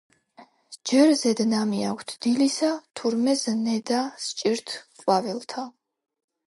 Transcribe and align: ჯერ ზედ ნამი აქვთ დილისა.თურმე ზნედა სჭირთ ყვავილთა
ჯერ 0.91 1.11
ზედ 1.19 1.41
ნამი 1.49 1.81
აქვთ 1.89 2.13
დილისა.თურმე 2.27 3.37
ზნედა 3.45 4.01
სჭირთ 4.31 4.77
ყვავილთა 5.03 5.71